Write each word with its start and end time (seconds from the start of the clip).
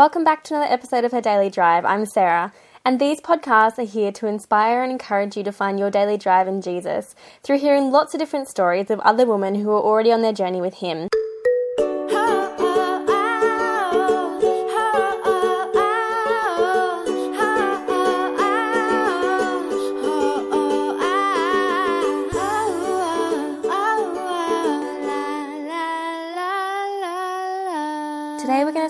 Welcome 0.00 0.24
back 0.24 0.44
to 0.44 0.54
another 0.54 0.72
episode 0.72 1.04
of 1.04 1.12
Her 1.12 1.20
Daily 1.20 1.50
Drive. 1.50 1.84
I'm 1.84 2.06
Sarah, 2.06 2.54
and 2.86 2.98
these 2.98 3.20
podcasts 3.20 3.78
are 3.78 3.82
here 3.82 4.10
to 4.12 4.26
inspire 4.28 4.82
and 4.82 4.90
encourage 4.90 5.36
you 5.36 5.44
to 5.44 5.52
find 5.52 5.78
your 5.78 5.90
daily 5.90 6.16
drive 6.16 6.48
in 6.48 6.62
Jesus 6.62 7.14
through 7.42 7.58
hearing 7.58 7.92
lots 7.92 8.14
of 8.14 8.18
different 8.18 8.48
stories 8.48 8.90
of 8.90 8.98
other 9.00 9.26
women 9.26 9.56
who 9.56 9.68
are 9.68 9.82
already 9.82 10.10
on 10.10 10.22
their 10.22 10.32
journey 10.32 10.62
with 10.62 10.76
Him. 10.76 11.09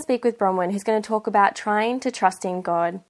Speak 0.00 0.24
with 0.24 0.38
Bronwyn, 0.38 0.72
who's 0.72 0.84
going 0.84 1.00
to 1.00 1.06
talk 1.06 1.26
about 1.26 1.54
trying 1.54 2.00
to 2.00 2.10
trust 2.10 2.44
in 2.44 2.62
God. 2.62 3.00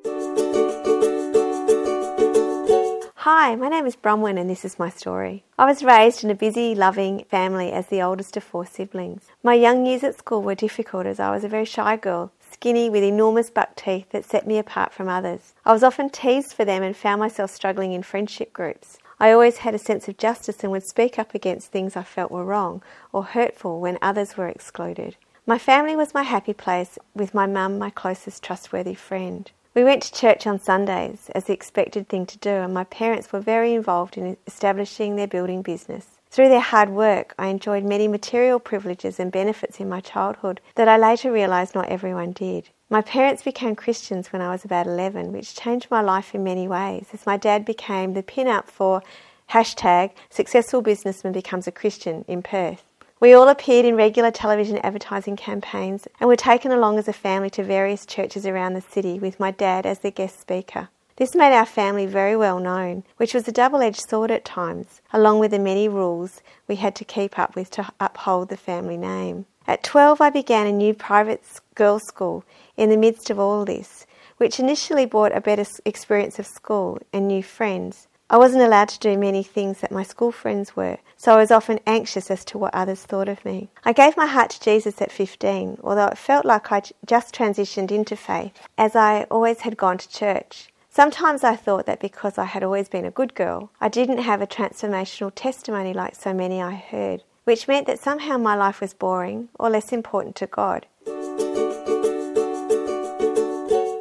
Hi, 3.14 3.54
my 3.54 3.68
name 3.68 3.86
is 3.86 3.94
Bronwyn 3.94 4.40
and 4.40 4.50
this 4.50 4.64
is 4.64 4.78
my 4.78 4.90
story. 4.90 5.44
I 5.58 5.66
was 5.66 5.84
raised 5.84 6.24
in 6.24 6.30
a 6.30 6.34
busy, 6.34 6.74
loving 6.74 7.24
family 7.30 7.70
as 7.70 7.86
the 7.86 8.02
oldest 8.02 8.36
of 8.36 8.42
four 8.42 8.66
siblings. 8.66 9.26
My 9.42 9.54
young 9.54 9.86
years 9.86 10.02
at 10.02 10.18
school 10.18 10.42
were 10.42 10.54
difficult 10.54 11.06
as 11.06 11.20
I 11.20 11.30
was 11.30 11.44
a 11.44 11.48
very 11.48 11.64
shy 11.64 11.96
girl, 11.96 12.32
skinny 12.50 12.90
with 12.90 13.04
enormous 13.04 13.50
buck 13.50 13.76
teeth 13.76 14.10
that 14.10 14.24
set 14.24 14.46
me 14.46 14.58
apart 14.58 14.92
from 14.92 15.08
others. 15.08 15.54
I 15.64 15.72
was 15.72 15.84
often 15.84 16.10
teased 16.10 16.54
for 16.54 16.64
them 16.64 16.82
and 16.82 16.96
found 16.96 17.20
myself 17.20 17.50
struggling 17.50 17.92
in 17.92 18.02
friendship 18.02 18.52
groups. 18.52 18.98
I 19.20 19.30
always 19.30 19.58
had 19.58 19.74
a 19.74 19.78
sense 19.78 20.08
of 20.08 20.16
justice 20.16 20.64
and 20.64 20.72
would 20.72 20.86
speak 20.86 21.18
up 21.18 21.34
against 21.34 21.70
things 21.70 21.94
I 21.94 22.02
felt 22.02 22.32
were 22.32 22.44
wrong 22.44 22.82
or 23.12 23.22
hurtful 23.22 23.80
when 23.80 23.98
others 24.02 24.36
were 24.36 24.48
excluded. 24.48 25.16
My 25.50 25.58
family 25.58 25.96
was 25.96 26.14
my 26.14 26.22
happy 26.22 26.52
place, 26.52 26.96
with 27.12 27.34
my 27.34 27.44
mum 27.44 27.76
my 27.76 27.90
closest 27.90 28.40
trustworthy 28.40 28.94
friend. 28.94 29.50
We 29.74 29.82
went 29.82 30.00
to 30.04 30.12
church 30.12 30.46
on 30.46 30.60
Sundays 30.60 31.28
as 31.34 31.46
the 31.46 31.52
expected 31.52 32.08
thing 32.08 32.24
to 32.26 32.38
do, 32.38 32.50
and 32.50 32.72
my 32.72 32.84
parents 32.84 33.32
were 33.32 33.40
very 33.40 33.74
involved 33.74 34.16
in 34.16 34.36
establishing 34.46 35.16
their 35.16 35.26
building 35.26 35.62
business. 35.62 36.20
Through 36.30 36.50
their 36.50 36.60
hard 36.60 36.90
work, 36.90 37.34
I 37.36 37.48
enjoyed 37.48 37.82
many 37.82 38.06
material 38.06 38.60
privileges 38.60 39.18
and 39.18 39.32
benefits 39.32 39.80
in 39.80 39.88
my 39.88 39.98
childhood 39.98 40.60
that 40.76 40.86
I 40.86 40.96
later 40.96 41.32
realised 41.32 41.74
not 41.74 41.88
everyone 41.88 42.30
did. 42.30 42.68
My 42.88 43.02
parents 43.02 43.42
became 43.42 43.74
Christians 43.74 44.32
when 44.32 44.42
I 44.42 44.52
was 44.52 44.64
about 44.64 44.86
11, 44.86 45.32
which 45.32 45.56
changed 45.56 45.90
my 45.90 46.00
life 46.00 46.32
in 46.32 46.44
many 46.44 46.68
ways, 46.68 47.08
as 47.12 47.26
my 47.26 47.36
dad 47.36 47.64
became 47.64 48.14
the 48.14 48.22
pin 48.22 48.46
up 48.46 48.70
for 48.70 49.02
hashtag 49.50 50.12
successful 50.28 50.80
businessman 50.80 51.32
becomes 51.32 51.66
a 51.66 51.72
Christian 51.72 52.24
in 52.28 52.40
Perth. 52.40 52.84
We 53.20 53.34
all 53.34 53.50
appeared 53.50 53.84
in 53.84 53.96
regular 53.96 54.30
television 54.30 54.78
advertising 54.78 55.36
campaigns 55.36 56.08
and 56.18 56.26
were 56.26 56.36
taken 56.36 56.72
along 56.72 56.98
as 56.98 57.06
a 57.06 57.12
family 57.12 57.50
to 57.50 57.62
various 57.62 58.06
churches 58.06 58.46
around 58.46 58.72
the 58.72 58.80
city 58.80 59.18
with 59.18 59.38
my 59.38 59.50
dad 59.50 59.84
as 59.84 59.98
the 59.98 60.10
guest 60.10 60.40
speaker. 60.40 60.88
This 61.16 61.34
made 61.34 61.54
our 61.54 61.66
family 61.66 62.06
very 62.06 62.34
well 62.34 62.58
known, 62.58 63.04
which 63.18 63.34
was 63.34 63.46
a 63.46 63.52
double 63.52 63.82
edged 63.82 64.08
sword 64.08 64.30
at 64.30 64.46
times, 64.46 65.02
along 65.12 65.38
with 65.38 65.50
the 65.50 65.58
many 65.58 65.86
rules 65.86 66.40
we 66.66 66.76
had 66.76 66.94
to 66.94 67.04
keep 67.04 67.38
up 67.38 67.54
with 67.54 67.68
to 67.72 67.92
uphold 68.00 68.48
the 68.48 68.56
family 68.56 68.96
name. 68.96 69.44
At 69.66 69.84
12, 69.84 70.22
I 70.22 70.30
began 70.30 70.66
a 70.66 70.72
new 70.72 70.94
private 70.94 71.44
girls' 71.74 72.04
school 72.04 72.42
in 72.78 72.88
the 72.88 72.96
midst 72.96 73.28
of 73.28 73.38
all 73.38 73.66
this, 73.66 74.06
which 74.38 74.58
initially 74.58 75.04
brought 75.04 75.36
a 75.36 75.42
better 75.42 75.66
experience 75.84 76.38
of 76.38 76.46
school 76.46 76.98
and 77.12 77.28
new 77.28 77.42
friends, 77.42 78.08
I 78.32 78.36
wasn't 78.36 78.62
allowed 78.62 78.88
to 78.90 79.00
do 79.00 79.18
many 79.18 79.42
things 79.42 79.80
that 79.80 79.90
my 79.90 80.04
school 80.04 80.30
friends 80.30 80.76
were, 80.76 80.98
so 81.16 81.34
I 81.34 81.40
was 81.40 81.50
often 81.50 81.80
anxious 81.84 82.30
as 82.30 82.44
to 82.44 82.58
what 82.58 82.72
others 82.72 83.02
thought 83.02 83.28
of 83.28 83.44
me. 83.44 83.70
I 83.84 83.92
gave 83.92 84.16
my 84.16 84.26
heart 84.26 84.50
to 84.50 84.60
Jesus 84.60 85.02
at 85.02 85.10
15, 85.10 85.78
although 85.82 86.06
it 86.06 86.16
felt 86.16 86.44
like 86.44 86.70
I 86.70 86.82
just 87.04 87.34
transitioned 87.34 87.90
into 87.90 88.14
faith, 88.14 88.52
as 88.78 88.94
I 88.94 89.24
always 89.32 89.62
had 89.62 89.76
gone 89.76 89.98
to 89.98 90.08
church. 90.08 90.68
Sometimes 90.88 91.42
I 91.42 91.56
thought 91.56 91.86
that 91.86 91.98
because 91.98 92.38
I 92.38 92.44
had 92.44 92.62
always 92.62 92.88
been 92.88 93.04
a 93.04 93.10
good 93.10 93.34
girl, 93.34 93.72
I 93.80 93.88
didn't 93.88 94.18
have 94.18 94.40
a 94.40 94.46
transformational 94.46 95.32
testimony 95.34 95.92
like 95.92 96.14
so 96.14 96.32
many 96.32 96.62
I 96.62 96.74
heard, 96.74 97.24
which 97.42 97.66
meant 97.66 97.88
that 97.88 97.98
somehow 97.98 98.38
my 98.38 98.54
life 98.54 98.80
was 98.80 98.94
boring 98.94 99.48
or 99.58 99.70
less 99.70 99.92
important 99.92 100.36
to 100.36 100.46
God. 100.46 100.86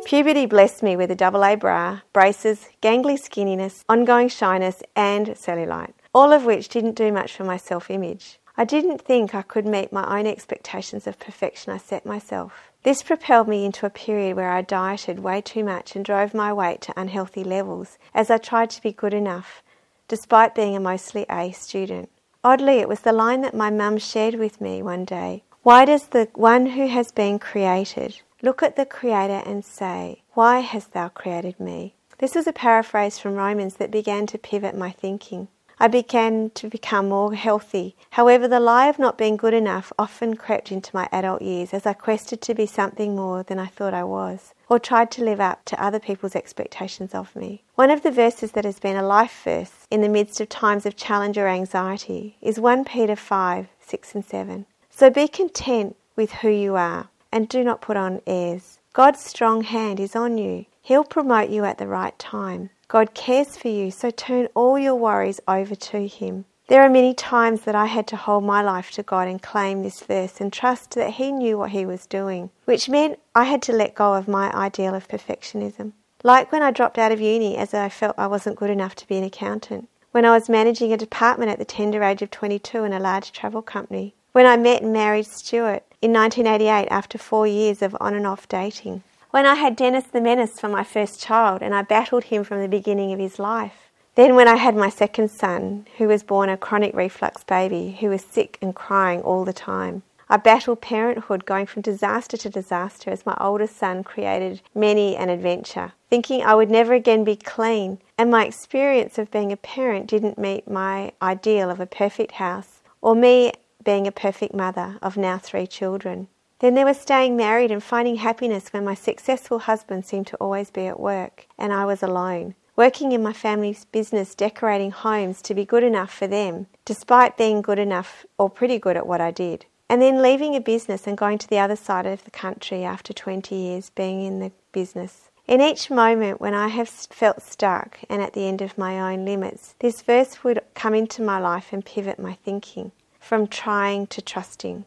Puberty 0.09 0.47
blessed 0.47 0.81
me 0.81 0.95
with 0.95 1.11
a 1.11 1.15
double 1.15 1.45
A 1.45 1.53
bra, 1.53 1.99
braces, 2.13 2.67
gangly 2.81 3.13
skinniness, 3.13 3.83
ongoing 3.87 4.27
shyness, 4.27 4.81
and 4.95 5.27
cellulite, 5.27 5.93
all 6.15 6.33
of 6.33 6.45
which 6.45 6.67
didn't 6.67 6.95
do 6.95 7.11
much 7.11 7.31
for 7.33 7.43
my 7.43 7.57
self 7.57 7.91
image. 7.91 8.39
I 8.57 8.65
didn't 8.65 9.03
think 9.03 9.35
I 9.35 9.43
could 9.43 9.67
meet 9.67 9.93
my 9.93 10.17
own 10.17 10.25
expectations 10.25 11.05
of 11.05 11.19
perfection 11.19 11.73
I 11.73 11.77
set 11.77 12.07
myself. 12.07 12.71
This 12.81 13.03
propelled 13.03 13.47
me 13.47 13.63
into 13.65 13.85
a 13.85 13.91
period 13.91 14.35
where 14.35 14.49
I 14.49 14.63
dieted 14.63 15.19
way 15.19 15.41
too 15.41 15.63
much 15.63 15.95
and 15.95 16.03
drove 16.03 16.33
my 16.33 16.51
weight 16.51 16.81
to 16.81 16.99
unhealthy 16.99 17.43
levels 17.43 17.99
as 18.11 18.31
I 18.31 18.39
tried 18.39 18.71
to 18.71 18.81
be 18.81 18.91
good 18.91 19.13
enough, 19.13 19.61
despite 20.07 20.55
being 20.55 20.75
a 20.75 20.79
mostly 20.79 21.27
A 21.29 21.51
student. 21.51 22.09
Oddly, 22.43 22.79
it 22.79 22.89
was 22.89 23.01
the 23.01 23.13
line 23.13 23.41
that 23.41 23.53
my 23.53 23.69
mum 23.69 23.99
shared 23.99 24.33
with 24.33 24.59
me 24.59 24.81
one 24.81 25.05
day 25.05 25.43
Why 25.61 25.85
does 25.85 26.07
the 26.07 26.29
one 26.33 26.65
who 26.65 26.87
has 26.87 27.11
been 27.11 27.37
created 27.37 28.21
Look 28.41 28.63
at 28.63 28.77
the 28.77 28.85
Creator 28.85 29.43
and 29.45 29.65
say, 29.65 30.21
Why 30.33 30.59
hast 30.59 30.93
thou 30.93 31.09
created 31.09 31.59
me? 31.59 31.95
This 32.19 32.35
was 32.35 32.47
a 32.47 32.53
paraphrase 32.53 33.19
from 33.19 33.35
Romans 33.35 33.75
that 33.75 33.91
began 33.91 34.27
to 34.27 34.37
pivot 34.37 34.77
my 34.77 34.91
thinking. 34.91 35.49
I 35.77 35.89
began 35.89 36.49
to 36.51 36.69
become 36.69 37.09
more 37.09 37.33
healthy. 37.33 37.97
However, 38.11 38.47
the 38.47 38.61
lie 38.61 38.87
of 38.87 38.97
not 38.97 39.17
being 39.17 39.35
good 39.35 39.53
enough 39.53 39.91
often 39.99 40.37
crept 40.37 40.71
into 40.71 40.95
my 40.95 41.09
adult 41.11 41.41
years 41.41 41.73
as 41.73 41.85
I 41.85 41.91
quested 41.91 42.39
to 42.43 42.53
be 42.53 42.65
something 42.65 43.13
more 43.13 43.43
than 43.43 43.59
I 43.59 43.65
thought 43.65 43.93
I 43.93 44.05
was, 44.05 44.53
or 44.69 44.79
tried 44.79 45.11
to 45.11 45.23
live 45.23 45.41
up 45.41 45.65
to 45.65 45.83
other 45.83 45.99
people's 45.99 46.35
expectations 46.35 47.13
of 47.13 47.35
me. 47.35 47.63
One 47.75 47.91
of 47.91 48.03
the 48.03 48.11
verses 48.11 48.53
that 48.53 48.63
has 48.63 48.79
been 48.79 48.95
a 48.95 49.03
life 49.03 49.41
verse 49.43 49.85
in 49.91 49.99
the 49.99 50.07
midst 50.07 50.39
of 50.39 50.47
times 50.47 50.85
of 50.85 50.95
challenge 50.95 51.37
or 51.37 51.49
anxiety 51.49 52.37
is 52.41 52.57
1 52.57 52.85
Peter 52.85 53.17
5 53.17 53.67
6 53.81 54.15
and 54.15 54.23
7. 54.23 54.65
So 54.89 55.09
be 55.09 55.27
content 55.27 55.97
with 56.15 56.31
who 56.31 56.49
you 56.49 56.77
are 56.77 57.09
and 57.31 57.47
do 57.49 57.63
not 57.63 57.81
put 57.81 57.97
on 57.97 58.21
airs. 58.27 58.79
God's 58.93 59.23
strong 59.23 59.61
hand 59.61 59.99
is 59.99 60.15
on 60.15 60.37
you. 60.37 60.65
He'll 60.81 61.03
promote 61.03 61.49
you 61.49 61.63
at 61.65 61.77
the 61.77 61.87
right 61.87 62.17
time. 62.17 62.71
God 62.87 63.13
cares 63.13 63.55
for 63.55 63.67
you, 63.67 63.91
so 63.91 64.09
turn 64.09 64.47
all 64.55 64.79
your 64.79 64.95
worries 64.95 65.39
over 65.47 65.75
to 65.75 66.07
Him. 66.07 66.45
There 66.67 66.81
are 66.81 66.89
many 66.89 67.13
times 67.13 67.61
that 67.61 67.75
I 67.75 67.85
had 67.85 68.07
to 68.07 68.15
hold 68.15 68.43
my 68.43 68.61
life 68.61 68.91
to 68.91 69.03
God 69.03 69.27
and 69.27 69.41
claim 69.41 69.83
this 69.83 70.01
verse 70.01 70.41
and 70.41 70.51
trust 70.51 70.91
that 70.91 71.11
He 71.11 71.31
knew 71.31 71.57
what 71.57 71.71
He 71.71 71.85
was 71.85 72.05
doing, 72.05 72.49
which 72.65 72.89
meant 72.89 73.19
I 73.35 73.43
had 73.43 73.61
to 73.63 73.73
let 73.73 73.95
go 73.95 74.15
of 74.15 74.27
my 74.27 74.51
ideal 74.53 74.95
of 74.95 75.07
perfectionism. 75.07 75.93
Like 76.23 76.51
when 76.51 76.61
I 76.61 76.71
dropped 76.71 76.97
out 76.97 77.11
of 77.11 77.21
uni 77.21 77.57
as 77.57 77.73
I 77.73 77.89
felt 77.89 78.17
I 78.17 78.27
wasn't 78.27 78.57
good 78.57 78.69
enough 78.69 78.95
to 78.95 79.07
be 79.07 79.17
an 79.17 79.23
accountant. 79.23 79.87
When 80.11 80.25
I 80.25 80.31
was 80.31 80.49
managing 80.49 80.91
a 80.91 80.97
department 80.97 81.51
at 81.51 81.59
the 81.59 81.65
tender 81.65 82.03
age 82.03 82.21
of 82.21 82.31
22 82.31 82.83
in 82.83 82.93
a 82.93 82.99
large 82.99 83.31
travel 83.31 83.61
company. 83.61 84.15
When 84.31 84.45
I 84.45 84.57
met 84.57 84.81
and 84.81 84.91
married 84.91 85.27
Stuart 85.27 85.83
in 86.01 86.13
1988 86.13 86.87
after 86.89 87.17
four 87.17 87.45
years 87.45 87.81
of 87.81 87.95
on 87.99 88.13
and 88.13 88.25
off 88.25 88.47
dating. 88.47 89.03
When 89.31 89.45
I 89.45 89.55
had 89.55 89.75
Dennis 89.75 90.05
the 90.05 90.21
Menace 90.21 90.59
for 90.59 90.69
my 90.69 90.83
first 90.83 91.21
child 91.21 91.61
and 91.61 91.75
I 91.75 91.81
battled 91.81 92.25
him 92.25 92.43
from 92.43 92.61
the 92.61 92.67
beginning 92.67 93.13
of 93.13 93.19
his 93.19 93.37
life. 93.37 93.91
Then, 94.15 94.35
when 94.35 94.47
I 94.47 94.55
had 94.55 94.75
my 94.75 94.89
second 94.89 95.29
son, 95.29 95.85
who 95.97 96.07
was 96.07 96.23
born 96.23 96.49
a 96.49 96.57
chronic 96.57 96.95
reflux 96.95 97.43
baby 97.43 97.97
who 97.99 98.09
was 98.09 98.23
sick 98.23 98.57
and 98.61 98.75
crying 98.75 99.21
all 99.21 99.45
the 99.45 99.53
time. 99.53 100.03
I 100.31 100.37
battled 100.37 100.81
parenthood, 100.81 101.45
going 101.45 101.65
from 101.65 101.81
disaster 101.81 102.37
to 102.37 102.49
disaster 102.49 103.09
as 103.09 103.25
my 103.25 103.35
oldest 103.39 103.77
son 103.77 104.03
created 104.03 104.61
many 104.75 105.15
an 105.15 105.29
adventure, 105.29 105.93
thinking 106.09 106.43
I 106.43 106.53
would 106.53 106.69
never 106.69 106.93
again 106.93 107.23
be 107.23 107.35
clean, 107.35 107.97
and 108.15 108.29
my 108.29 108.45
experience 108.45 109.17
of 109.17 109.31
being 109.31 109.51
a 109.51 109.57
parent 109.57 110.05
didn't 110.05 110.37
meet 110.37 110.69
my 110.69 111.13
ideal 111.19 111.71
of 111.71 111.79
a 111.79 111.87
perfect 111.87 112.33
house, 112.33 112.81
or 113.01 113.15
me 113.15 113.53
being 113.83 114.07
a 114.07 114.11
perfect 114.11 114.53
mother 114.53 114.97
of 115.01 115.17
now 115.17 115.37
three 115.37 115.67
children. 115.67 116.27
Then 116.59 116.75
there 116.75 116.85
was 116.85 116.99
staying 116.99 117.37
married 117.37 117.71
and 117.71 117.81
finding 117.81 118.17
happiness 118.17 118.73
when 118.73 118.83
my 118.83 118.93
successful 118.93 119.59
husband 119.59 120.05
seemed 120.05 120.27
to 120.27 120.37
always 120.37 120.71
be 120.71 120.87
at 120.87 120.99
work 120.99 121.47
and 121.57 121.71
I 121.71 121.85
was 121.85 122.03
alone. 122.03 122.55
Working 122.75 123.13
in 123.13 123.23
my 123.23 123.33
family's 123.33 123.85
business, 123.85 124.35
decorating 124.35 124.91
homes 124.91 125.41
to 125.43 125.53
be 125.53 125.65
good 125.65 125.83
enough 125.83 126.13
for 126.13 126.27
them, 126.27 126.67
despite 126.85 127.37
being 127.37 127.61
good 127.61 127.79
enough 127.79 128.25
or 128.37 128.49
pretty 128.49 128.77
good 128.77 128.97
at 128.97 129.07
what 129.07 129.21
I 129.21 129.31
did. 129.31 129.65
And 129.89 130.01
then 130.01 130.21
leaving 130.21 130.55
a 130.55 130.61
business 130.61 131.07
and 131.07 131.17
going 131.17 131.37
to 131.39 131.47
the 131.47 131.59
other 131.59 131.75
side 131.75 132.05
of 132.05 132.23
the 132.23 132.31
country 132.31 132.83
after 132.83 133.11
20 133.11 133.55
years 133.55 133.89
being 133.89 134.23
in 134.23 134.39
the 134.39 134.51
business. 134.71 135.29
In 135.47 135.61
each 135.61 135.89
moment 135.89 136.39
when 136.39 136.53
I 136.53 136.67
have 136.67 136.89
felt 136.89 137.41
stuck 137.41 137.99
and 138.09 138.21
at 138.21 138.33
the 138.33 138.47
end 138.47 138.61
of 138.61 138.77
my 138.77 139.13
own 139.13 139.25
limits, 139.25 139.75
this 139.79 140.01
verse 140.01 140.43
would 140.43 140.61
come 140.73 140.93
into 140.93 141.21
my 141.21 141.39
life 141.39 141.73
and 141.73 141.83
pivot 141.83 142.19
my 142.19 142.33
thinking 142.33 142.91
from 143.29 143.45
trying 143.45 144.07
to 144.07 144.23
trusting. 144.23 144.83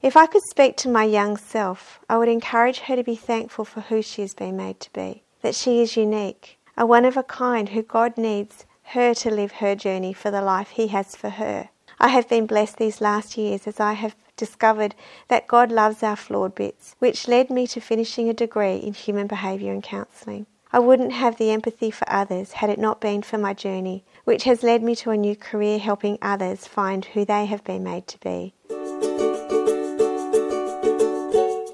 If 0.00 0.16
I 0.16 0.26
could 0.26 0.40
speak 0.48 0.78
to 0.78 0.88
my 0.88 1.04
young 1.04 1.36
self, 1.36 2.00
I 2.08 2.16
would 2.16 2.30
encourage 2.30 2.78
her 2.78 2.96
to 2.96 3.04
be 3.04 3.16
thankful 3.16 3.66
for 3.66 3.82
who 3.82 4.00
she 4.00 4.22
has 4.22 4.32
been 4.32 4.56
made 4.56 4.80
to 4.80 4.90
be, 4.94 5.22
that 5.42 5.54
she 5.54 5.82
is 5.82 5.94
unique, 5.94 6.58
a 6.74 6.86
one 6.86 7.04
of 7.04 7.18
a 7.18 7.22
kind 7.22 7.68
who 7.68 7.82
God 7.82 8.16
needs 8.16 8.64
her 8.94 9.12
to 9.16 9.30
live 9.30 9.52
her 9.52 9.74
journey 9.74 10.14
for 10.14 10.30
the 10.30 10.40
life 10.40 10.70
He 10.70 10.86
has 10.86 11.14
for 11.14 11.28
her. 11.28 11.68
I 11.98 12.08
have 12.08 12.26
been 12.26 12.46
blessed 12.46 12.78
these 12.78 13.02
last 13.02 13.36
years 13.36 13.66
as 13.66 13.78
I 13.78 13.92
have 13.92 14.16
discovered 14.38 14.94
that 15.28 15.46
God 15.46 15.70
loves 15.70 16.02
our 16.02 16.16
flawed 16.16 16.54
bits, 16.54 16.96
which 16.98 17.28
led 17.28 17.50
me 17.50 17.66
to 17.66 17.80
finishing 17.82 18.30
a 18.30 18.32
degree 18.32 18.76
in 18.76 18.94
human 18.94 19.26
behaviour 19.26 19.70
and 19.70 19.82
counselling. 19.82 20.46
I 20.72 20.78
wouldn't 20.78 21.12
have 21.12 21.36
the 21.36 21.50
empathy 21.50 21.90
for 21.90 22.08
others 22.08 22.52
had 22.52 22.70
it 22.70 22.78
not 22.78 23.00
been 23.00 23.22
for 23.22 23.36
my 23.36 23.54
journey, 23.54 24.04
which 24.22 24.44
has 24.44 24.62
led 24.62 24.84
me 24.84 24.94
to 24.96 25.10
a 25.10 25.16
new 25.16 25.34
career 25.34 25.80
helping 25.80 26.16
others 26.22 26.68
find 26.68 27.04
who 27.04 27.24
they 27.24 27.46
have 27.46 27.64
been 27.64 27.82
made 27.82 28.06
to 28.06 28.20
be. 28.20 28.54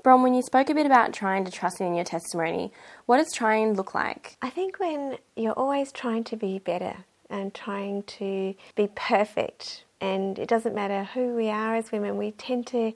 Bron, 0.02 0.22
when 0.22 0.32
you 0.32 0.40
spoke 0.40 0.70
a 0.70 0.74
bit 0.74 0.86
about 0.86 1.12
trying 1.12 1.44
to 1.44 1.50
trust 1.50 1.78
in 1.78 1.94
your 1.94 2.06
testimony, 2.06 2.72
what 3.04 3.18
does 3.18 3.32
trying 3.32 3.74
look 3.74 3.94
like? 3.94 4.38
I 4.40 4.48
think 4.48 4.78
when 4.78 5.18
you're 5.36 5.52
always 5.52 5.92
trying 5.92 6.24
to 6.24 6.36
be 6.36 6.58
better 6.58 6.96
and 7.28 7.52
trying 7.52 8.04
to 8.04 8.54
be 8.76 8.88
perfect, 8.94 9.84
and 10.00 10.38
it 10.38 10.48
doesn't 10.48 10.74
matter 10.74 11.04
who 11.04 11.34
we 11.34 11.50
are 11.50 11.76
as 11.76 11.92
women, 11.92 12.16
we 12.16 12.30
tend 12.30 12.66
to 12.68 12.94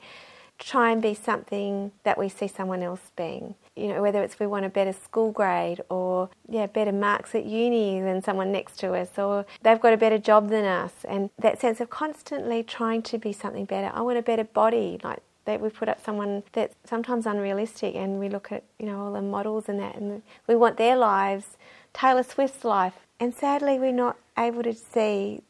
try 0.60 0.92
and 0.92 1.02
be 1.02 1.14
something 1.14 1.90
that 2.04 2.16
we 2.16 2.28
see 2.28 2.46
someone 2.46 2.82
else 2.82 3.10
being. 3.16 3.54
You 3.74 3.88
know, 3.88 4.02
whether 4.02 4.22
it's 4.22 4.38
we 4.38 4.46
want 4.46 4.66
a 4.66 4.68
better 4.68 4.92
school 4.92 5.32
grade 5.32 5.80
or 5.88 6.28
yeah, 6.48 6.66
better 6.66 6.92
marks 6.92 7.34
at 7.34 7.44
uni 7.46 8.00
than 8.00 8.22
someone 8.22 8.52
next 8.52 8.78
to 8.80 8.92
us, 8.92 9.18
or 9.18 9.46
they've 9.62 9.80
got 9.80 9.92
a 9.92 9.96
better 9.96 10.18
job 10.18 10.50
than 10.50 10.64
us, 10.64 10.92
and 11.08 11.30
that 11.38 11.60
sense 11.60 11.80
of 11.80 11.90
constantly 11.90 12.62
trying 12.62 13.02
to 13.02 13.18
be 13.18 13.32
something 13.32 13.64
better. 13.64 13.90
I 13.94 14.02
want 14.02 14.18
a 14.18 14.22
better 14.22 14.44
body, 14.44 15.00
like 15.02 15.22
that 15.46 15.60
we 15.60 15.70
put 15.70 15.88
up 15.88 16.04
someone 16.04 16.42
that's 16.52 16.76
sometimes 16.84 17.26
unrealistic 17.26 17.94
and 17.94 18.20
we 18.20 18.28
look 18.28 18.52
at 18.52 18.62
you 18.78 18.86
know 18.86 19.00
all 19.00 19.12
the 19.12 19.22
models 19.22 19.68
and 19.68 19.80
that 19.80 19.96
and 19.96 20.22
we 20.46 20.54
want 20.54 20.76
their 20.76 20.96
lives 20.96 21.56
taylor 21.94 22.22
swift's 22.22 22.62
life 22.62 22.94
and 23.18 23.34
sadly 23.34 23.78
we're 23.78 23.90
not 23.90 24.16
able 24.38 24.62
to 24.62 24.74
see 24.74 25.42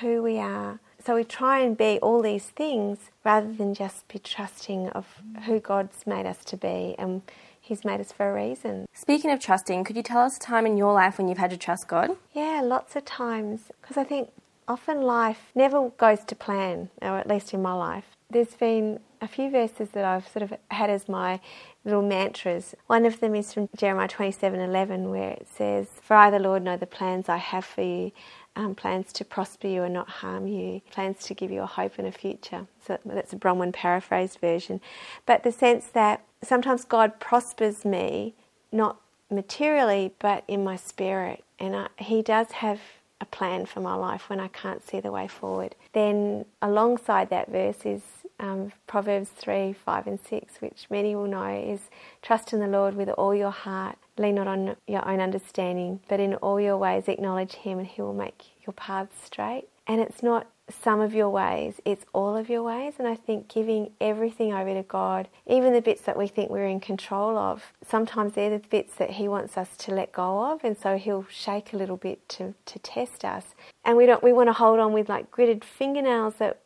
who 0.00 0.22
we 0.22 0.36
are 0.36 0.80
so 1.06 1.14
we 1.14 1.22
try 1.24 1.60
and 1.60 1.76
be 1.76 1.98
all 2.00 2.20
these 2.20 2.46
things 2.46 2.98
rather 3.24 3.52
than 3.52 3.74
just 3.74 4.08
be 4.08 4.18
trusting 4.18 4.88
of 4.88 5.22
who 5.44 5.60
god's 5.60 6.06
made 6.06 6.26
us 6.26 6.44
to 6.44 6.56
be 6.56 6.96
and 6.98 7.22
He's 7.66 7.84
made 7.84 7.98
us 7.98 8.12
for 8.12 8.30
a 8.30 8.32
reason. 8.32 8.86
Speaking 8.94 9.32
of 9.32 9.40
trusting, 9.40 9.82
could 9.82 9.96
you 9.96 10.02
tell 10.04 10.20
us 10.20 10.36
a 10.36 10.40
time 10.40 10.66
in 10.66 10.76
your 10.76 10.92
life 10.92 11.18
when 11.18 11.26
you've 11.26 11.38
had 11.38 11.50
to 11.50 11.56
trust 11.56 11.88
God? 11.88 12.10
Yeah, 12.32 12.60
lots 12.62 12.94
of 12.94 13.04
times. 13.04 13.72
Because 13.82 13.96
I 13.96 14.04
think 14.04 14.30
often 14.68 15.02
life 15.02 15.50
never 15.52 15.88
goes 15.88 16.20
to 16.26 16.36
plan, 16.36 16.90
or 17.02 17.18
at 17.18 17.26
least 17.26 17.52
in 17.52 17.62
my 17.62 17.72
life. 17.72 18.04
There's 18.30 18.54
been 18.54 19.00
a 19.20 19.26
few 19.26 19.50
verses 19.50 19.90
that 19.90 20.04
I've 20.04 20.28
sort 20.28 20.44
of 20.44 20.54
had 20.70 20.90
as 20.90 21.08
my 21.08 21.40
little 21.84 22.02
mantras. 22.02 22.76
One 22.86 23.04
of 23.04 23.18
them 23.18 23.34
is 23.34 23.52
from 23.52 23.68
Jeremiah 23.76 24.06
27:11, 24.06 25.10
where 25.10 25.30
it 25.30 25.48
says, 25.48 25.88
"For 26.02 26.14
I, 26.14 26.30
the 26.30 26.38
Lord, 26.38 26.62
know 26.62 26.76
the 26.76 26.86
plans 26.86 27.28
I 27.28 27.38
have 27.38 27.64
for 27.64 27.82
you." 27.82 28.12
Um, 28.58 28.74
plans 28.74 29.12
to 29.12 29.24
prosper 29.24 29.68
you 29.68 29.82
and 29.82 29.92
not 29.92 30.08
harm 30.08 30.46
you, 30.46 30.80
plans 30.90 31.18
to 31.24 31.34
give 31.34 31.50
you 31.50 31.60
a 31.60 31.66
hope 31.66 31.98
and 31.98 32.08
a 32.08 32.12
future. 32.12 32.66
So 32.86 32.98
that's 33.04 33.34
a 33.34 33.36
Bronwyn 33.36 33.74
paraphrased 33.74 34.38
version. 34.40 34.80
But 35.26 35.42
the 35.42 35.52
sense 35.52 35.88
that 35.88 36.24
sometimes 36.42 36.86
God 36.86 37.20
prospers 37.20 37.84
me, 37.84 38.34
not 38.72 38.96
materially, 39.30 40.14
but 40.18 40.42
in 40.48 40.64
my 40.64 40.76
spirit. 40.76 41.44
And 41.58 41.76
I, 41.76 41.88
He 41.98 42.22
does 42.22 42.52
have 42.52 42.80
a 43.20 43.26
plan 43.26 43.66
for 43.66 43.80
my 43.80 43.94
life 43.94 44.30
when 44.30 44.40
I 44.40 44.48
can't 44.48 44.82
see 44.86 45.00
the 45.00 45.12
way 45.12 45.28
forward. 45.28 45.74
Then, 45.92 46.46
alongside 46.62 47.28
that 47.28 47.50
verse 47.50 47.84
is 47.84 48.02
um, 48.38 48.72
Proverbs 48.86 49.30
3, 49.30 49.72
5, 49.72 50.06
and 50.06 50.20
6, 50.20 50.60
which 50.60 50.86
many 50.90 51.14
will 51.14 51.26
know, 51.26 51.46
is 51.46 51.80
trust 52.22 52.52
in 52.52 52.60
the 52.60 52.66
Lord 52.66 52.94
with 52.94 53.08
all 53.10 53.34
your 53.34 53.50
heart. 53.50 53.96
Lean 54.18 54.36
not 54.36 54.46
on 54.46 54.76
your 54.86 55.06
own 55.08 55.20
understanding, 55.20 56.00
but 56.08 56.20
in 56.20 56.34
all 56.36 56.60
your 56.60 56.76
ways 56.76 57.08
acknowledge 57.08 57.52
Him, 57.52 57.78
and 57.78 57.86
He 57.86 58.02
will 58.02 58.14
make 58.14 58.44
your 58.64 58.72
paths 58.72 59.16
straight. 59.24 59.68
And 59.86 60.00
it's 60.00 60.22
not 60.22 60.48
some 60.68 61.00
of 61.00 61.14
your 61.14 61.30
ways, 61.30 61.80
it's 61.84 62.04
all 62.12 62.36
of 62.36 62.48
your 62.50 62.64
ways. 62.64 62.94
And 62.98 63.06
I 63.06 63.14
think 63.14 63.48
giving 63.48 63.92
everything 64.00 64.52
over 64.52 64.74
to 64.74 64.82
God, 64.82 65.28
even 65.46 65.72
the 65.72 65.80
bits 65.80 66.02
that 66.02 66.16
we 66.16 66.26
think 66.26 66.50
we're 66.50 66.66
in 66.66 66.80
control 66.80 67.38
of, 67.38 67.62
sometimes 67.86 68.32
they're 68.32 68.58
the 68.58 68.66
bits 68.68 68.94
that 68.96 69.10
He 69.10 69.28
wants 69.28 69.56
us 69.56 69.76
to 69.78 69.94
let 69.94 70.12
go 70.12 70.52
of. 70.52 70.64
And 70.64 70.76
so 70.76 70.98
He'll 70.98 71.26
shake 71.30 71.72
a 71.72 71.76
little 71.76 71.96
bit 71.96 72.28
to, 72.30 72.54
to 72.66 72.78
test 72.80 73.24
us. 73.24 73.44
And 73.84 73.96
we 73.96 74.06
don't 74.06 74.22
we 74.22 74.32
want 74.32 74.48
to 74.48 74.54
hold 74.54 74.80
on 74.80 74.92
with 74.92 75.08
like 75.08 75.30
gritted 75.30 75.64
fingernails 75.64 76.34
that 76.38 76.60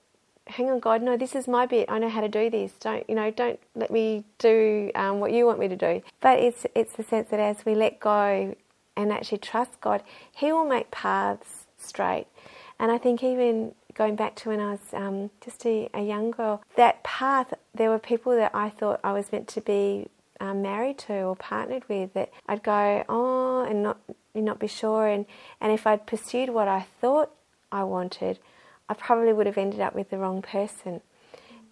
hang 0.51 0.71
on, 0.71 0.81
God, 0.81 1.03
no, 1.03 1.17
this 1.17 1.35
is 1.35 1.49
my 1.49 1.67
bit. 1.67 1.91
I 1.91 1.99
know 1.99 2.09
how 2.09 2.21
to 2.21 2.29
do 2.29 2.51
this. 2.51 2.73
Don't 2.81 3.09
you 3.09 3.15
know? 3.15 3.31
Don't 3.31 3.59
let 3.75 3.91
me 3.91 4.25
do 4.39 4.91
um, 4.95 5.21
what 5.21 5.33
you 5.33 5.47
want 5.47 5.59
me 5.59 5.69
to 5.69 5.77
do. 5.77 6.03
But 6.21 6.39
it's 6.39 6.67
it's 6.75 6.93
the 6.93 7.03
sense 7.03 7.29
that 7.31 7.41
as 7.41 7.65
we 7.65 7.75
let 7.75 8.01
go 8.01 8.55
and 8.97 9.13
actually 9.13 9.39
trust 9.39 9.81
God, 9.81 10.03
He 10.35 10.53
will 10.53 10.67
make 10.67 10.91
paths 10.91 11.67
straight. 11.79 12.27
And 12.79 12.91
I 12.91 12.99
think 12.99 13.23
even 13.23 13.75
going 13.95 14.17
back 14.17 14.35
to 14.37 14.49
when 14.49 14.61
I 14.61 14.73
was 14.73 14.95
um, 14.95 15.31
just 15.43 15.67
a, 15.67 15.91
a, 15.93 16.03
young 16.03 16.31
girl, 16.31 16.63
that 16.77 17.03
path, 17.03 17.53
there 17.75 17.91
were 17.91 17.99
people 17.99 18.35
that 18.37 18.55
I 18.55 18.71
thought 18.71 19.01
I 19.05 19.13
was 19.13 19.31
meant 19.31 19.49
to 19.49 19.61
be 19.61 20.09
um, 20.41 20.63
married 20.63 20.97
to 20.99 21.23
or 21.23 21.37
partnered 21.37 21.87
with 21.89 22.15
that 22.15 22.31
I'd 22.49 22.63
go, 22.63 23.05
oh, 23.09 23.65
and 23.65 23.83
not 23.83 23.99
not 24.35 24.59
be 24.59 24.67
sure. 24.67 25.07
And, 25.07 25.27
and 25.61 25.73
if 25.73 25.87
I'd 25.87 26.07
pursued 26.07 26.51
what 26.51 26.69
I 26.69 26.87
thought 27.01 27.31
I 27.71 27.85
wanted, 27.85 28.39
I 28.91 28.95
probably 28.95 29.33
would 29.33 29.47
have 29.47 29.57
ended 29.57 29.81
up 29.81 29.95
with 29.95 30.11
the 30.11 30.19
wrong 30.19 30.43
person. 30.43 31.01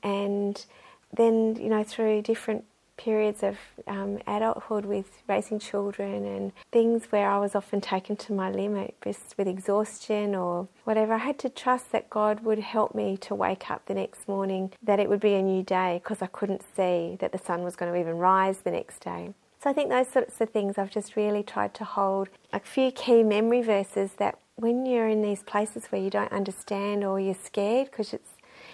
And 0.05 0.65
then, 1.13 1.57
you 1.57 1.69
know, 1.69 1.83
through 1.83 2.23
different 2.23 2.65
periods 2.97 3.43
of 3.43 3.57
um, 3.87 4.19
adulthood 4.27 4.85
with 4.85 5.23
raising 5.29 5.59
children 5.59 6.25
and 6.25 6.53
things 6.71 7.07
where 7.11 7.31
I 7.31 7.39
was 7.39 7.55
often 7.55 7.81
taken 7.81 8.17
to 8.17 8.33
my 8.33 8.51
limit, 8.51 8.95
just 9.03 9.37
with 9.37 9.49
exhaustion 9.49 10.37
or 10.37 10.69
whatever, 10.85 11.15
I 11.15 11.19
had 11.19 11.39
to 11.41 11.49
trust 11.49 11.91
that 11.91 12.09
God 12.09 12.45
would 12.45 12.61
help 12.61 12.95
me 12.95 13.17
to 13.19 13.35
wake 13.35 13.69
up 13.69 13.87
the 13.87 13.95
next 13.95 14.29
morning, 14.29 14.73
that 14.83 15.01
it 15.01 15.09
would 15.09 15.21
be 15.21 15.35
a 15.35 15.43
new 15.43 15.65
day 15.65 16.01
because 16.03 16.23
I 16.23 16.27
couldn't 16.27 16.63
see 16.77 17.17
that 17.21 17.33
the 17.33 17.39
sun 17.39 17.63
was 17.63 17.75
going 17.75 17.93
to 17.93 17.99
even 17.99 18.19
rise 18.19 18.59
the 18.59 18.71
next 18.71 19.01
day. 19.01 19.35
So 19.61 19.71
I 19.71 19.73
think 19.73 19.91
those 19.91 20.09
sorts 20.09 20.41
of 20.41 20.51
things 20.51 20.79
I've 20.79 20.91
just 20.91 21.17
really 21.17 21.43
tried 21.43 21.75
to 21.75 21.85
hold 21.85 22.29
a 22.53 22.61
few 22.61 22.93
key 22.93 23.25
memory 23.25 23.63
verses 23.63 24.13
that 24.19 24.39
when 24.59 24.87
you're 24.87 25.07
in 25.07 25.23
these 25.23 25.45
places 25.45 25.87
where 25.87 26.03
you 26.03 26.11
don't 26.11 26.33
understand 26.33 27.05
or 27.05 27.21
you're 27.21 27.35
scared 27.35 27.91
because 27.91 28.13
it's 28.13 28.31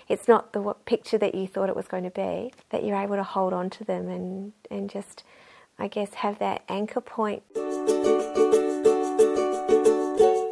it's 0.08 0.26
not 0.26 0.52
the 0.52 0.74
picture 0.86 1.18
that 1.18 1.34
you 1.34 1.46
thought 1.46 1.68
it 1.68 1.76
was 1.76 1.88
going 1.88 2.04
to 2.04 2.10
be, 2.10 2.52
that 2.70 2.84
you're 2.84 2.96
able 2.96 3.16
to 3.16 3.22
hold 3.22 3.52
on 3.52 3.70
to 3.70 3.84
them 3.84 4.08
and, 4.08 4.52
and 4.70 4.90
just, 4.90 5.24
I 5.78 5.88
guess, 5.88 6.14
have 6.14 6.38
that 6.40 6.62
anchor 6.68 7.00
point. 7.00 7.42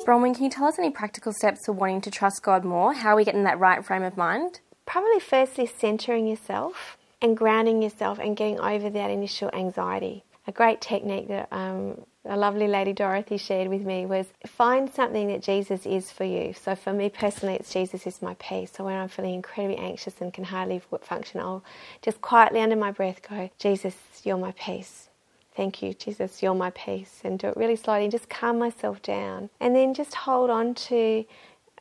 Bronwyn, 0.06 0.34
can 0.34 0.44
you 0.44 0.50
tell 0.50 0.64
us 0.64 0.78
any 0.78 0.90
practical 0.90 1.32
steps 1.32 1.66
for 1.66 1.72
wanting 1.72 2.00
to 2.02 2.10
trust 2.10 2.42
God 2.42 2.64
more? 2.64 2.94
How 2.94 3.14
we 3.14 3.24
get 3.24 3.34
in 3.34 3.44
that 3.44 3.58
right 3.58 3.84
frame 3.84 4.02
of 4.02 4.16
mind? 4.16 4.60
Probably 4.86 5.20
firstly 5.20 5.66
centering 5.66 6.26
yourself 6.26 6.96
and 7.20 7.36
grounding 7.36 7.82
yourself 7.82 8.18
and 8.18 8.36
getting 8.36 8.58
over 8.58 8.88
that 8.88 9.10
initial 9.10 9.50
anxiety. 9.52 10.24
A 10.46 10.52
great 10.52 10.80
technique 10.80 11.28
that 11.28 11.48
um, 11.52 12.06
a 12.24 12.36
lovely 12.36 12.68
lady 12.68 12.92
Dorothy 12.92 13.36
shared 13.36 13.68
with 13.68 13.82
me 13.84 14.06
was 14.06 14.26
find 14.46 14.88
something 14.92 15.26
that 15.28 15.42
Jesus 15.42 15.86
is 15.86 16.12
for 16.12 16.24
you. 16.24 16.54
So 16.54 16.76
for 16.76 16.92
me 16.92 17.08
personally, 17.08 17.56
it's 17.56 17.72
Jesus 17.72 18.06
is 18.06 18.22
my 18.22 18.34
peace. 18.34 18.72
So 18.76 18.84
when 18.84 18.96
I'm 18.96 19.08
feeling 19.08 19.34
incredibly 19.34 19.76
anxious 19.76 20.14
and 20.20 20.32
can 20.32 20.44
hardly 20.44 20.80
function, 21.02 21.40
I'll 21.40 21.64
just 22.00 22.20
quietly 22.20 22.60
under 22.60 22.76
my 22.76 22.92
breath 22.92 23.22
go, 23.28 23.50
Jesus, 23.58 23.96
you're 24.22 24.38
my 24.38 24.52
peace. 24.52 25.08
Thank 25.56 25.82
you, 25.82 25.94
Jesus, 25.94 26.42
you're 26.42 26.54
my 26.54 26.70
peace. 26.70 27.20
And 27.24 27.38
do 27.38 27.48
it 27.48 27.56
really 27.56 27.76
slowly 27.76 28.04
and 28.04 28.12
just 28.12 28.30
calm 28.30 28.58
myself 28.58 29.02
down. 29.02 29.50
And 29.60 29.74
then 29.74 29.92
just 29.92 30.14
hold 30.14 30.48
on 30.48 30.74
to 30.74 31.24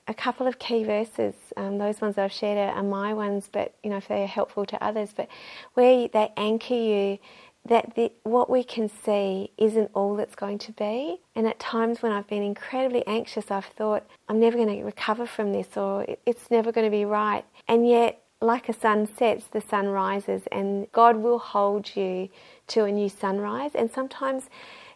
a 0.08 0.14
couple 0.14 0.48
of 0.48 0.60
key 0.60 0.84
verses. 0.84 1.36
Um, 1.56 1.78
those 1.78 2.02
ones 2.02 2.16
that 2.16 2.26
I've 2.26 2.32
shared 2.32 2.58
are, 2.58 2.76
are 2.76 2.84
my 2.84 3.14
ones, 3.14 3.48
but 3.52 3.76
you 3.84 3.92
know, 3.92 3.98
if 3.98 4.08
they 4.08 4.24
are 4.24 4.28
helpful 4.28 4.66
to 4.66 4.84
others, 4.84 5.12
but 5.16 5.30
where 5.76 6.08
they 6.08 6.32
anchor 6.36 6.74
you 6.74 7.20
that 7.66 7.96
the, 7.96 8.12
what 8.24 8.50
we 8.50 8.64
can 8.64 8.90
see 8.90 9.52
isn't 9.58 9.92
all 9.94 10.16
that's 10.16 10.36
going 10.36 10.58
to 10.58 10.72
be. 10.72 11.20
And 11.36 11.48
at 11.48 11.60
times 11.60 12.02
when 12.02 12.12
I've 12.12 12.28
been 12.28 12.42
incredibly 12.42 13.06
anxious, 13.06 13.52
I've 13.52 13.66
thought, 13.66 14.06
I'm 14.28 14.40
never 14.40 14.58
going 14.58 14.76
to 14.76 14.84
recover 14.84 15.26
from 15.26 15.54
this 15.54 15.78
or 15.78 16.06
it's 16.26 16.50
never 16.50 16.72
going 16.72 16.86
to 16.86 16.92
be 16.92 17.06
right. 17.06 17.46
And 17.68 17.88
yet, 17.88 18.22
like 18.42 18.68
a 18.68 18.74
sun 18.74 19.08
sets, 19.18 19.46
the 19.46 19.62
sun 19.62 19.88
rises, 19.88 20.48
and 20.52 20.92
God 20.92 21.18
will 21.18 21.38
hold 21.38 21.96
you 21.96 22.30
to 22.70 22.86
a 22.86 22.92
new 22.92 23.08
sunrise. 23.08 23.72
And 23.76 23.92
sometimes 23.92 24.50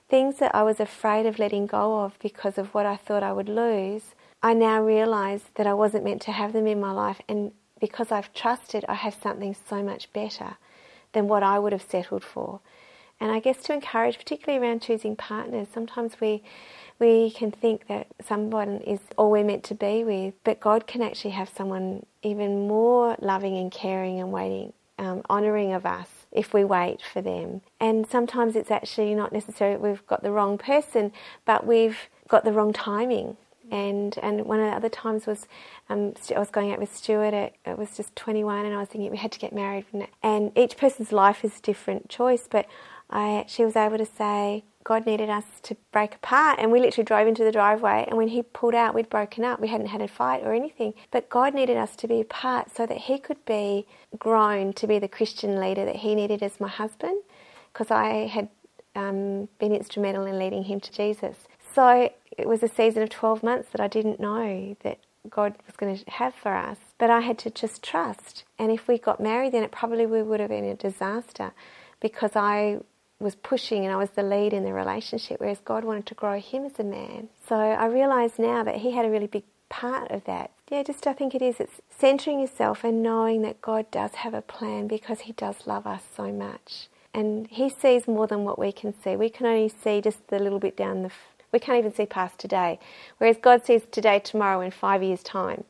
things 0.09 0.37
that 0.37 0.55
I 0.55 0.63
was 0.63 0.79
afraid 0.79 1.27
of 1.27 1.37
letting 1.37 1.67
go 1.67 1.99
of 1.99 2.17
because 2.19 2.57
of 2.57 2.73
what 2.73 2.87
I 2.87 2.95
thought 2.95 3.21
I 3.21 3.33
would 3.33 3.49
lose, 3.49 4.15
I 4.41 4.55
now 4.55 4.81
realize 4.81 5.43
that 5.55 5.67
I 5.67 5.75
wasn't 5.75 6.03
meant 6.03 6.23
to 6.23 6.31
have 6.31 6.53
them 6.53 6.65
in 6.65 6.79
my 6.79 6.91
life. 6.91 7.21
And 7.29 7.51
because 7.79 8.11
I've 8.11 8.33
trusted, 8.33 8.83
I 8.89 8.95
have 8.95 9.15
something 9.21 9.55
so 9.69 9.83
much 9.83 10.11
better 10.11 10.57
than 11.15 11.27
what 11.27 11.41
I 11.41 11.57
would 11.57 11.71
have 11.71 11.81
settled 11.81 12.23
for. 12.23 12.59
And 13.19 13.31
I 13.31 13.39
guess 13.39 13.63
to 13.63 13.73
encourage, 13.73 14.17
particularly 14.17 14.63
around 14.63 14.81
choosing 14.83 15.15
partners, 15.15 15.67
sometimes 15.73 16.21
we 16.21 16.43
we 16.97 17.31
can 17.31 17.51
think 17.51 17.87
that 17.87 18.07
someone 18.25 18.77
is 18.81 18.99
all 19.17 19.29
we're 19.29 19.43
meant 19.43 19.63
to 19.65 19.75
be 19.75 20.03
with, 20.05 20.33
but 20.45 20.61
God 20.61 20.87
can 20.87 21.01
actually 21.01 21.31
have 21.31 21.49
someone 21.49 22.05
even 22.23 22.67
more 22.69 23.17
loving 23.19 23.57
and 23.57 23.69
caring 23.69 24.19
and 24.21 24.31
waiting, 24.31 24.71
um, 24.97 25.21
honouring 25.29 25.73
of 25.73 25.85
us 25.85 26.07
if 26.31 26.53
we 26.53 26.63
wait 26.63 27.01
for 27.01 27.21
them. 27.21 27.61
And 27.81 28.07
sometimes 28.07 28.55
it's 28.55 28.71
actually 28.71 29.13
not 29.13 29.33
necessarily 29.33 29.77
we've 29.77 30.07
got 30.07 30.23
the 30.23 30.31
wrong 30.31 30.57
person, 30.57 31.11
but 31.43 31.65
we've 31.65 31.97
got 32.29 32.45
the 32.45 32.53
wrong 32.53 32.71
timing. 32.71 33.35
And 33.71 34.17
and 34.21 34.45
one 34.45 34.59
of 34.59 34.69
the 34.69 34.75
other 34.75 34.89
times 34.89 35.25
was 35.25 35.47
um, 35.89 36.13
I 36.35 36.39
was 36.39 36.49
going 36.49 36.71
out 36.71 36.79
with 36.79 36.95
Stuart. 36.95 37.33
At, 37.33 37.55
it 37.65 37.77
was 37.77 37.97
just 37.97 38.15
21, 38.15 38.65
and 38.65 38.75
I 38.75 38.79
was 38.79 38.89
thinking 38.89 39.11
we 39.11 39.17
had 39.17 39.31
to 39.31 39.39
get 39.39 39.53
married. 39.53 39.85
And 40.21 40.51
each 40.57 40.77
person's 40.77 41.11
life 41.11 41.43
is 41.43 41.57
a 41.57 41.61
different 41.61 42.09
choice, 42.09 42.47
but 42.49 42.67
I 43.09 43.45
she 43.47 43.65
was 43.65 43.75
able 43.75 43.97
to 43.97 44.05
say 44.05 44.63
God 44.85 45.07
needed 45.07 45.31
us 45.31 45.45
to 45.63 45.75
break 45.91 46.15
apart. 46.15 46.59
And 46.59 46.71
we 46.71 46.79
literally 46.79 47.05
drove 47.05 47.27
into 47.27 47.43
the 47.43 47.51
driveway. 47.51 48.05
And 48.07 48.17
when 48.17 48.27
he 48.27 48.43
pulled 48.43 48.75
out, 48.75 48.93
we'd 48.93 49.09
broken 49.09 49.43
up. 49.43 49.59
We 49.59 49.67
hadn't 49.67 49.87
had 49.87 50.01
a 50.01 50.07
fight 50.07 50.43
or 50.43 50.53
anything. 50.53 50.93
But 51.09 51.27
God 51.27 51.55
needed 51.55 51.75
us 51.75 51.95
to 51.97 52.07
be 52.07 52.21
apart 52.21 52.69
so 52.73 52.85
that 52.85 52.97
he 52.97 53.17
could 53.17 53.43
be 53.45 53.87
grown 54.17 54.73
to 54.73 54.85
be 54.85 54.99
the 54.99 55.07
Christian 55.07 55.59
leader 55.59 55.85
that 55.85 55.97
he 55.97 56.13
needed 56.13 56.43
as 56.43 56.59
my 56.59 56.67
husband. 56.67 57.19
Because 57.73 57.89
I 57.89 58.27
had 58.27 58.47
um, 58.95 59.49
been 59.57 59.73
instrumental 59.73 60.25
in 60.27 60.37
leading 60.37 60.63
him 60.65 60.79
to 60.79 60.91
Jesus. 60.91 61.35
So 61.73 62.11
it 62.37 62.47
was 62.47 62.63
a 62.63 62.67
season 62.67 63.03
of 63.03 63.09
12 63.09 63.43
months 63.43 63.69
that 63.71 63.81
I 63.81 63.87
didn't 63.87 64.19
know 64.19 64.75
that 64.83 64.99
God 65.29 65.55
was 65.65 65.75
going 65.75 65.97
to 65.97 66.11
have 66.11 66.33
for 66.35 66.53
us. 66.55 66.77
But 66.97 67.09
I 67.09 67.21
had 67.21 67.37
to 67.39 67.49
just 67.49 67.83
trust. 67.83 68.43
And 68.57 68.71
if 68.71 68.87
we 68.87 68.97
got 68.97 69.19
married, 69.19 69.53
then 69.53 69.63
it 69.63 69.71
probably 69.71 70.05
would 70.05 70.39
have 70.39 70.49
been 70.49 70.65
a 70.65 70.75
disaster 70.75 71.51
because 71.99 72.31
I 72.35 72.79
was 73.19 73.35
pushing 73.35 73.85
and 73.85 73.93
I 73.93 73.97
was 73.97 74.11
the 74.11 74.23
lead 74.23 74.53
in 74.53 74.63
the 74.63 74.73
relationship, 74.73 75.39
whereas 75.39 75.59
God 75.63 75.83
wanted 75.83 76.05
to 76.07 76.13
grow 76.13 76.39
him 76.39 76.65
as 76.65 76.79
a 76.79 76.83
man. 76.83 77.29
So 77.47 77.55
I 77.55 77.85
realise 77.85 78.37
now 78.37 78.63
that 78.63 78.77
he 78.77 78.91
had 78.91 79.05
a 79.05 79.09
really 79.09 79.27
big 79.27 79.43
part 79.69 80.11
of 80.11 80.25
that. 80.25 80.51
Yeah, 80.69 80.83
just 80.83 81.07
I 81.07 81.13
think 81.13 81.33
it 81.35 81.41
is. 81.41 81.59
It's 81.59 81.81
centering 81.89 82.39
yourself 82.39 82.83
and 82.83 83.01
knowing 83.01 83.41
that 83.43 83.61
God 83.61 83.89
does 83.91 84.15
have 84.15 84.33
a 84.33 84.41
plan 84.41 84.87
because 84.87 85.21
he 85.21 85.33
does 85.33 85.65
love 85.65 85.87
us 85.87 86.03
so 86.15 86.31
much. 86.31 86.87
And 87.13 87.47
he 87.47 87.69
sees 87.69 88.07
more 88.07 88.27
than 88.27 88.43
what 88.43 88.59
we 88.59 88.71
can 88.71 88.93
see. 89.01 89.15
We 89.15 89.29
can 89.29 89.45
only 89.45 89.69
see 89.69 90.01
just 90.01 90.27
the 90.27 90.39
little 90.39 90.59
bit 90.59 90.75
down 90.75 91.03
the. 91.03 91.11
We 91.51 91.59
can't 91.59 91.77
even 91.77 91.93
see 91.93 92.05
past 92.05 92.39
today, 92.39 92.79
whereas 93.17 93.37
God 93.41 93.65
sees 93.65 93.83
today, 93.91 94.19
tomorrow, 94.19 94.61
in 94.61 94.71
five 94.71 95.03
years' 95.03 95.23
time. 95.23 95.63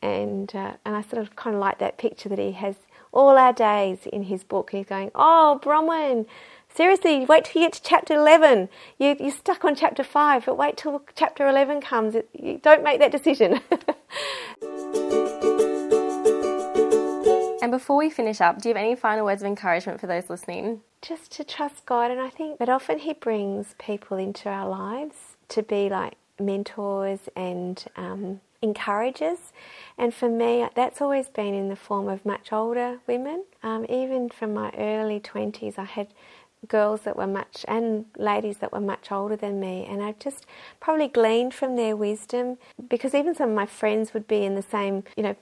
And 0.00 0.54
uh, 0.54 0.74
and 0.84 0.96
I 0.96 1.02
sort 1.02 1.22
of 1.22 1.36
kind 1.36 1.54
of 1.54 1.60
like 1.60 1.78
that 1.78 1.96
picture 1.96 2.28
that 2.28 2.38
he 2.38 2.52
has 2.52 2.76
all 3.12 3.36
our 3.38 3.52
days 3.52 4.00
in 4.12 4.24
his 4.24 4.42
book. 4.42 4.70
He's 4.70 4.86
going, 4.86 5.10
oh, 5.14 5.60
Bronwyn, 5.62 6.26
Seriously, 6.74 7.26
wait 7.26 7.44
till 7.44 7.60
you 7.60 7.68
get 7.68 7.74
to 7.74 7.82
chapter 7.82 8.14
11. 8.14 8.70
You, 8.98 9.14
you're 9.20 9.30
stuck 9.30 9.62
on 9.62 9.74
chapter 9.74 10.02
5, 10.02 10.46
but 10.46 10.56
wait 10.56 10.78
till 10.78 11.02
chapter 11.14 11.46
11 11.46 11.82
comes. 11.82 12.16
Don't 12.62 12.82
make 12.82 12.98
that 13.00 13.12
decision. 13.12 13.60
and 17.62 17.70
before 17.70 17.96
we 17.96 18.10
finish 18.10 18.40
up, 18.40 18.60
do 18.60 18.68
you 18.68 18.74
have 18.74 18.84
any 18.84 18.96
final 18.96 19.24
words 19.24 19.40
of 19.40 19.46
encouragement 19.46 20.00
for 20.00 20.08
those 20.08 20.28
listening? 20.28 20.80
Just 21.00 21.30
to 21.32 21.44
trust 21.44 21.86
God, 21.86 22.10
and 22.10 22.20
I 22.20 22.28
think 22.28 22.58
that 22.58 22.68
often 22.68 22.98
He 22.98 23.12
brings 23.12 23.76
people 23.78 24.16
into 24.16 24.48
our 24.48 24.68
lives 24.68 25.36
to 25.50 25.62
be 25.62 25.88
like 25.88 26.14
mentors 26.40 27.20
and 27.36 27.84
um, 27.96 28.40
encouragers. 28.62 29.52
And 29.96 30.12
for 30.12 30.28
me, 30.28 30.66
that's 30.74 31.00
always 31.00 31.28
been 31.28 31.54
in 31.54 31.68
the 31.68 31.76
form 31.76 32.08
of 32.08 32.26
much 32.26 32.52
older 32.52 32.98
women. 33.06 33.44
Um, 33.62 33.86
even 33.88 34.28
from 34.28 34.54
my 34.54 34.72
early 34.76 35.20
20s, 35.20 35.78
I 35.78 35.84
had 35.84 36.08
girls 36.66 37.02
that 37.02 37.16
were 37.16 37.28
much 37.28 37.64
and 37.68 38.06
ladies 38.16 38.58
that 38.58 38.72
were 38.72 38.80
much 38.80 39.10
older 39.10 39.34
than 39.34 39.58
me 39.58 39.84
and 39.84 40.00
I've 40.00 40.20
just 40.20 40.46
probably 40.78 41.08
gleaned 41.08 41.52
from 41.54 41.74
their 41.74 41.96
wisdom 41.96 42.56
because 42.88 43.16
even 43.16 43.34
some 43.34 43.50
of 43.50 43.56
my 43.56 43.66
friends 43.66 44.14
would 44.14 44.28
be 44.28 44.44
in 44.44 44.54
the 44.54 44.62
same 44.62 45.02
you 45.16 45.24
know 45.24 45.34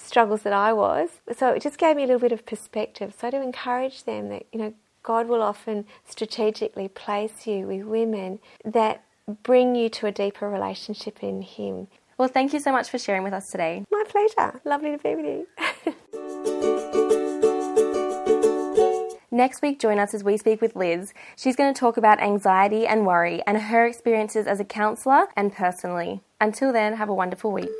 struggles 0.00 0.42
that 0.42 0.52
I 0.52 0.72
was 0.72 1.08
so 1.36 1.50
it 1.50 1.62
just 1.62 1.78
gave 1.78 1.96
me 1.96 2.04
a 2.04 2.06
little 2.06 2.20
bit 2.20 2.32
of 2.32 2.46
perspective 2.46 3.14
so 3.18 3.30
to 3.30 3.40
encourage 3.40 4.04
them 4.04 4.28
that 4.30 4.46
you 4.52 4.58
know 4.58 4.74
God 5.02 5.28
will 5.28 5.42
often 5.42 5.86
strategically 6.08 6.88
place 6.88 7.46
you 7.46 7.66
with 7.66 7.84
women 7.84 8.38
that 8.64 9.04
bring 9.42 9.74
you 9.74 9.88
to 9.90 10.06
a 10.06 10.12
deeper 10.12 10.48
relationship 10.48 11.22
in 11.22 11.42
him 11.42 11.88
well 12.18 12.28
thank 12.28 12.52
you 12.52 12.60
so 12.60 12.72
much 12.72 12.90
for 12.90 12.98
sharing 12.98 13.22
with 13.22 13.32
us 13.32 13.50
today 13.50 13.84
my 13.90 14.04
pleasure 14.08 14.60
lovely 14.64 14.90
to 14.90 14.98
be 14.98 15.14
with 15.14 15.26
you 15.26 15.46
Next 19.32 19.62
week, 19.62 19.78
join 19.78 20.00
us 20.00 20.12
as 20.12 20.24
we 20.24 20.36
speak 20.36 20.60
with 20.60 20.74
Liz. 20.74 21.14
She's 21.36 21.54
going 21.54 21.72
to 21.72 21.78
talk 21.78 21.96
about 21.96 22.20
anxiety 22.20 22.84
and 22.84 23.06
worry 23.06 23.42
and 23.46 23.56
her 23.56 23.86
experiences 23.86 24.48
as 24.48 24.58
a 24.58 24.64
counsellor 24.64 25.28
and 25.36 25.52
personally. 25.52 26.20
Until 26.40 26.72
then, 26.72 26.96
have 26.96 27.08
a 27.08 27.14
wonderful 27.14 27.52
week. 27.52 27.70